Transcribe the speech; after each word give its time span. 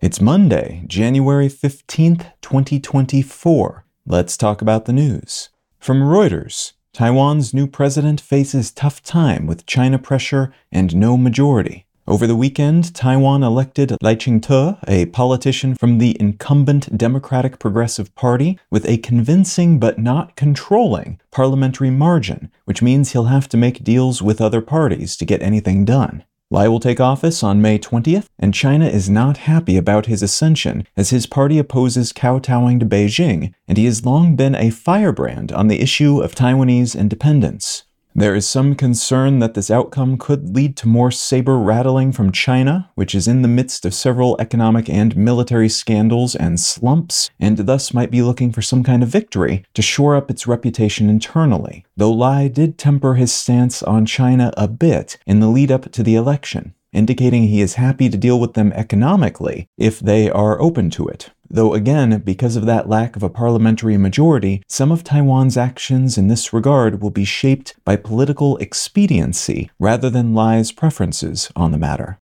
It's 0.00 0.18
Monday, 0.18 0.84
January 0.86 1.48
15th, 1.48 2.32
2024. 2.40 3.84
Let's 4.06 4.38
talk 4.38 4.62
about 4.62 4.86
the 4.86 4.94
news. 4.94 5.50
From 5.78 6.00
Reuters 6.00 6.72
Taiwan's 6.94 7.52
new 7.52 7.66
president 7.66 8.18
faces 8.18 8.70
tough 8.70 9.02
time 9.02 9.46
with 9.46 9.66
China 9.66 9.98
pressure 9.98 10.54
and 10.72 10.96
no 10.96 11.18
majority. 11.18 11.84
Over 12.06 12.26
the 12.26 12.34
weekend, 12.34 12.94
Taiwan 12.94 13.42
elected 13.42 13.94
Lai 14.00 14.14
Ching-te, 14.14 14.78
a 14.88 15.04
politician 15.12 15.74
from 15.74 15.98
the 15.98 16.16
incumbent 16.18 16.96
Democratic 16.96 17.58
Progressive 17.58 18.14
Party, 18.14 18.58
with 18.70 18.88
a 18.88 18.96
convincing 18.96 19.78
but 19.78 19.98
not 19.98 20.34
controlling 20.34 21.20
parliamentary 21.30 21.90
margin, 21.90 22.50
which 22.64 22.80
means 22.80 23.12
he'll 23.12 23.24
have 23.24 23.50
to 23.50 23.58
make 23.58 23.84
deals 23.84 24.22
with 24.22 24.40
other 24.40 24.62
parties 24.62 25.14
to 25.18 25.26
get 25.26 25.42
anything 25.42 25.84
done. 25.84 26.24
Lai 26.52 26.66
will 26.66 26.80
take 26.80 26.98
office 26.98 27.44
on 27.44 27.62
May 27.62 27.78
20th, 27.78 28.26
and 28.36 28.52
China 28.52 28.86
is 28.86 29.08
not 29.08 29.36
happy 29.36 29.76
about 29.76 30.06
his 30.06 30.20
ascension 30.20 30.84
as 30.96 31.10
his 31.10 31.24
party 31.24 31.58
opposes 31.58 32.12
kowtowing 32.12 32.80
to 32.80 32.86
Beijing, 32.86 33.54
and 33.68 33.78
he 33.78 33.84
has 33.84 34.04
long 34.04 34.34
been 34.34 34.56
a 34.56 34.70
firebrand 34.70 35.52
on 35.52 35.68
the 35.68 35.80
issue 35.80 36.20
of 36.20 36.34
Taiwanese 36.34 36.98
independence. 36.98 37.84
There 38.14 38.34
is 38.34 38.46
some 38.46 38.74
concern 38.74 39.38
that 39.38 39.54
this 39.54 39.70
outcome 39.70 40.18
could 40.18 40.54
lead 40.54 40.76
to 40.78 40.88
more 40.88 41.10
saber 41.10 41.56
rattling 41.56 42.10
from 42.10 42.32
China, 42.32 42.90
which 42.96 43.14
is 43.14 43.28
in 43.28 43.42
the 43.42 43.48
midst 43.48 43.86
of 43.86 43.94
several 43.94 44.36
economic 44.40 44.90
and 44.90 45.16
military 45.16 45.68
scandals 45.68 46.34
and 46.34 46.58
slumps, 46.58 47.30
and 47.38 47.56
thus 47.56 47.94
might 47.94 48.10
be 48.10 48.22
looking 48.22 48.50
for 48.50 48.62
some 48.62 48.82
kind 48.82 49.02
of 49.02 49.08
victory 49.08 49.64
to 49.74 49.82
shore 49.82 50.16
up 50.16 50.30
its 50.30 50.46
reputation 50.46 51.08
internally, 51.08 51.84
though 51.96 52.12
Lai 52.12 52.48
did 52.48 52.78
temper 52.78 53.14
his 53.14 53.32
stance 53.32 53.82
on 53.82 54.04
China 54.06 54.52
a 54.56 54.66
bit 54.66 55.16
in 55.24 55.38
the 55.38 55.48
lead 55.48 55.70
up 55.70 55.90
to 55.92 56.02
the 56.02 56.16
election 56.16 56.74
indicating 56.92 57.44
he 57.44 57.60
is 57.60 57.74
happy 57.74 58.08
to 58.08 58.16
deal 58.16 58.40
with 58.40 58.54
them 58.54 58.72
economically 58.72 59.66
if 59.76 60.00
they 60.00 60.30
are 60.30 60.60
open 60.60 60.90
to 60.90 61.06
it. 61.08 61.30
Though 61.48 61.74
again, 61.74 62.18
because 62.20 62.54
of 62.54 62.66
that 62.66 62.88
lack 62.88 63.16
of 63.16 63.22
a 63.22 63.28
parliamentary 63.28 63.96
majority, 63.96 64.62
some 64.68 64.92
of 64.92 65.02
Taiwan's 65.02 65.56
actions 65.56 66.16
in 66.16 66.28
this 66.28 66.52
regard 66.52 67.02
will 67.02 67.10
be 67.10 67.24
shaped 67.24 67.74
by 67.84 67.96
political 67.96 68.56
expediency 68.58 69.70
rather 69.78 70.08
than 70.08 70.34
Lai's 70.34 70.70
preferences 70.70 71.50
on 71.56 71.72
the 71.72 71.78
matter. 71.78 72.18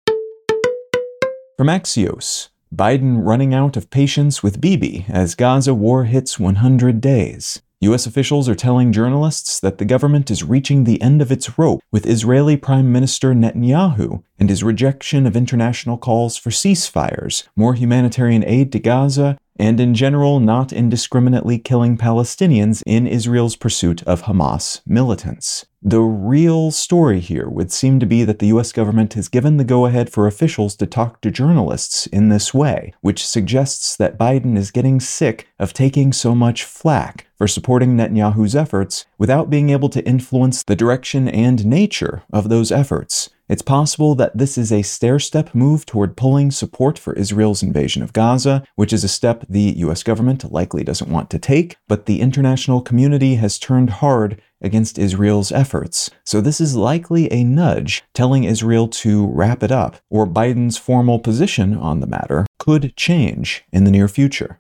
From 1.57 1.69
Axios, 1.69 2.49
Biden 2.75 3.25
running 3.25 3.53
out 3.55 3.77
of 3.77 3.91
patience 3.91 4.43
with 4.43 4.61
Bibi 4.61 5.05
as 5.09 5.35
Gaza 5.35 5.75
war 5.75 6.05
hits 6.05 6.41
100 6.41 7.01
days. 7.01 7.63
U.S. 7.83 8.07
officials 8.07 8.49
are 8.49 8.55
telling 8.55 8.93
journalists 8.93 9.59
that 9.59 9.79
the 9.79 9.85
government 9.85 10.31
is 10.31 10.45
reaching 10.45 10.85
the 10.85 11.03
end 11.03 11.21
of 11.21 11.33
its 11.33 11.59
rope 11.59 11.81
with 11.91 12.07
Israeli 12.07 12.57
Prime 12.57 12.93
Minister 12.93 13.35
Netanyahu 13.35 14.23
and 14.39 14.49
his 14.49 14.63
rejection 14.63 15.27
of 15.27 15.35
international 15.35 15.99
calls 15.99 16.37
for 16.37 16.51
ceasefires, 16.51 17.43
more 17.57 17.75
humanitarian 17.75 18.45
aid 18.47 18.71
to 18.71 18.79
Gaza, 18.79 19.37
and 19.57 19.81
in 19.81 19.95
general 19.95 20.39
not 20.39 20.73
indiscriminately 20.73 21.59
killing 21.59 21.99
Palestinians 21.99 22.85
in 22.87 23.09
Israel's 23.09 23.57
pursuit 23.57 24.05
of 24.05 24.23
Hamas 24.23 24.81
militants. 24.87 25.67
The 25.85 26.01
real 26.01 26.71
story 26.71 27.19
here 27.19 27.49
would 27.49 27.73
seem 27.73 27.99
to 27.99 28.07
be 28.07 28.23
that 28.23 28.39
the 28.39 28.47
US 28.47 28.71
government 28.71 29.15
has 29.15 29.29
given 29.29 29.57
the 29.57 29.65
go 29.65 29.87
ahead 29.87 30.11
for 30.11 30.29
officials 30.29 30.77
to 30.77 30.87
talk 30.87 31.21
to 31.23 31.31
journalists 31.33 32.07
in 32.07 32.29
this 32.29 32.55
way, 32.55 32.95
which 33.01 33.27
suggests 33.27 33.97
that 33.97 34.17
Biden 34.17 34.57
is 34.57 34.71
getting 34.71 35.01
sick 35.01 35.49
of 35.59 35.73
taking 35.73 36.13
so 36.13 36.37
much 36.37 36.63
flack 36.63 37.27
for 37.35 37.49
supporting 37.49 37.97
Netanyahu's 37.97 38.55
efforts 38.55 39.07
without 39.19 39.51
being 39.51 39.71
able 39.71 39.89
to 39.89 40.07
influence 40.07 40.63
the 40.63 40.77
direction 40.77 41.27
and 41.27 41.67
nature 41.67 42.23
of 42.33 42.49
those 42.49 42.71
efforts. 42.71 43.31
It's 43.49 43.61
possible 43.61 44.15
that 44.15 44.39
this 44.39 44.57
is 44.57 44.73
a 44.73 44.83
stair 44.83 45.19
step 45.19 45.53
move 45.53 45.85
toward 45.85 46.17
pulling 46.17 46.53
support 46.53 46.97
for 46.97 47.13
Israel's 47.15 47.63
invasion 47.63 48.03
of 48.03 48.13
Gaza, 48.13 48.63
which 48.77 48.93
is 48.93 49.03
a 49.03 49.09
step 49.09 49.45
the 49.49 49.75
US 49.79 50.05
government 50.05 50.51
likely 50.53 50.85
doesn't 50.85 51.11
want 51.11 51.29
to 51.31 51.41
take, 51.41 51.77
but 51.89 52.07
the 52.07 52.21
international 52.21 52.81
community 52.81 53.35
has 53.35 53.59
turned 53.59 53.91
hard 53.91 54.41
against 54.63 54.99
Israel's 54.99 55.53
efforts. 55.53 56.11
So 56.25 56.41
this 56.41 56.61
is 56.61 56.77
likely 56.77 57.31
a 57.33 57.45
nudge 57.45 58.03
telling 58.15 58.45
Israel 58.45 58.89
to 58.89 59.27
wrap 59.27 59.63
it 59.63 59.71
up, 59.71 59.97
or 60.09 60.27
Biden's 60.27 60.79
formal 60.79 61.19
position 61.19 61.77
on 61.77 62.01
the 62.01 62.07
matter 62.07 62.47
could 62.59 62.97
change 62.97 63.65
in 63.73 63.85
the 63.85 63.91
near 63.91 64.09
future. 64.09 64.59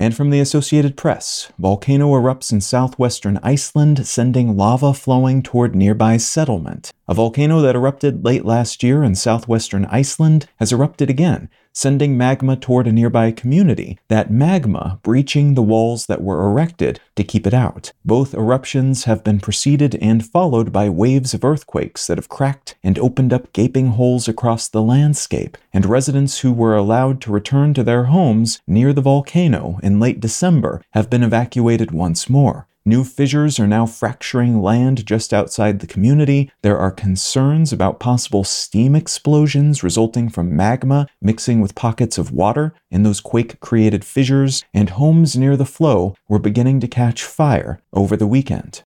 And 0.00 0.14
from 0.14 0.30
the 0.30 0.38
Associated 0.38 0.96
Press, 0.96 1.52
volcano 1.58 2.12
erupts 2.12 2.52
in 2.52 2.60
southwestern 2.60 3.40
Iceland, 3.42 4.06
sending 4.06 4.56
lava 4.56 4.94
flowing 4.94 5.42
toward 5.42 5.74
nearby 5.74 6.18
settlement. 6.18 6.92
A 7.10 7.14
volcano 7.14 7.62
that 7.62 7.74
erupted 7.74 8.22
late 8.22 8.44
last 8.44 8.82
year 8.82 9.02
in 9.02 9.14
southwestern 9.14 9.86
Iceland 9.86 10.46
has 10.56 10.72
erupted 10.74 11.08
again, 11.08 11.48
sending 11.72 12.18
magma 12.18 12.54
toward 12.54 12.86
a 12.86 12.92
nearby 12.92 13.30
community, 13.32 13.98
that 14.08 14.30
magma 14.30 15.00
breaching 15.02 15.54
the 15.54 15.62
walls 15.62 16.04
that 16.04 16.20
were 16.20 16.46
erected 16.46 17.00
to 17.16 17.24
keep 17.24 17.46
it 17.46 17.54
out. 17.54 17.92
Both 18.04 18.34
eruptions 18.34 19.04
have 19.04 19.24
been 19.24 19.40
preceded 19.40 19.94
and 20.02 20.22
followed 20.22 20.70
by 20.70 20.90
waves 20.90 21.32
of 21.32 21.46
earthquakes 21.46 22.06
that 22.08 22.18
have 22.18 22.28
cracked 22.28 22.74
and 22.82 22.98
opened 22.98 23.32
up 23.32 23.54
gaping 23.54 23.86
holes 23.92 24.28
across 24.28 24.68
the 24.68 24.82
landscape, 24.82 25.56
and 25.72 25.86
residents 25.86 26.40
who 26.40 26.52
were 26.52 26.76
allowed 26.76 27.22
to 27.22 27.32
return 27.32 27.72
to 27.72 27.82
their 27.82 28.04
homes 28.04 28.60
near 28.66 28.92
the 28.92 29.00
volcano 29.00 29.80
in 29.82 29.98
late 29.98 30.20
December 30.20 30.82
have 30.90 31.08
been 31.08 31.22
evacuated 31.22 31.90
once 31.90 32.28
more. 32.28 32.68
New 32.88 33.04
fissures 33.04 33.60
are 33.60 33.66
now 33.66 33.84
fracturing 33.84 34.62
land 34.62 35.04
just 35.04 35.34
outside 35.34 35.80
the 35.80 35.86
community. 35.86 36.50
There 36.62 36.78
are 36.78 36.90
concerns 36.90 37.70
about 37.70 38.00
possible 38.00 38.44
steam 38.44 38.96
explosions 38.96 39.82
resulting 39.82 40.30
from 40.30 40.56
magma 40.56 41.06
mixing 41.20 41.60
with 41.60 41.74
pockets 41.74 42.16
of 42.16 42.32
water 42.32 42.72
in 42.90 43.02
those 43.02 43.20
quake 43.20 43.60
created 43.60 44.06
fissures, 44.06 44.64
and 44.72 44.88
homes 44.88 45.36
near 45.36 45.54
the 45.54 45.66
flow 45.66 46.14
were 46.30 46.38
beginning 46.38 46.80
to 46.80 46.88
catch 46.88 47.24
fire 47.24 47.78
over 47.92 48.16
the 48.16 48.26
weekend. 48.26 48.82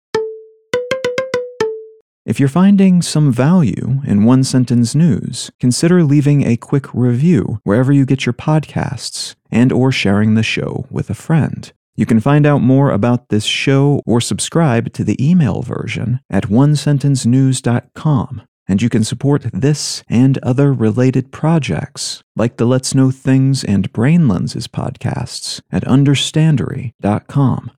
If 2.24 2.40
you're 2.40 2.50
finding 2.50 3.02
some 3.02 3.31
value 3.31 4.02
in 4.06 4.25
one 4.25 4.44
sentence 4.44 4.94
news, 4.94 5.50
consider 5.59 6.03
leaving 6.03 6.46
a 6.46 6.56
quick 6.56 6.94
review 6.94 7.62
wherever 7.64 7.91
you 7.91 8.06
get 8.06 8.28
your 8.28 8.34
podcasts 8.34 9.34
and 9.50 9.72
or 9.72 9.91
sharing 9.91 10.35
the 10.35 10.44
show 10.44 10.85
with 10.91 11.09
a 11.09 11.16
friend. 11.16 11.72
You 11.97 12.06
can 12.06 12.19
find 12.19 12.46
out 12.46 12.62
more 12.62 12.91
about 12.91 13.30
this 13.30 13.44
show 13.44 14.03
or 14.06 14.22
subscribe 14.22 14.94
to 14.94 15.03
the 15.03 15.18
email 15.19 15.63
version 15.63 16.19
at 16.30 16.44
onesentencenews.com. 16.44 18.44
And 18.69 18.81
you 18.81 18.90
can 18.90 19.03
support 19.03 19.46
this 19.53 20.03
and 20.08 20.38
other 20.40 20.74
related 20.74 21.31
projects, 21.31 22.22
like 22.35 22.58
the 22.58 22.66
Let's 22.66 22.94
Know 22.94 23.12
Things 23.12 23.63
and 23.63 23.91
Brain 23.94 24.28
Lenses 24.28 24.68
podcasts, 24.68 25.62
at 25.72 25.85
understandery.com. 25.85 27.72